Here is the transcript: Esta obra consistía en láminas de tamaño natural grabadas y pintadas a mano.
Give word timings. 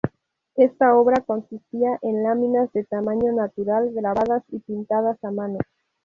Esta 0.55 0.95
obra 0.97 1.21
consistía 1.23 1.99
en 2.01 2.23
láminas 2.23 2.73
de 2.73 2.83
tamaño 2.85 3.33
natural 3.33 3.91
grabadas 3.93 4.41
y 4.47 4.57
pintadas 4.57 5.23
a 5.23 5.29
mano. 5.29 5.59